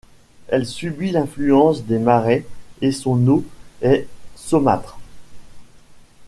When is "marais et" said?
1.99-2.91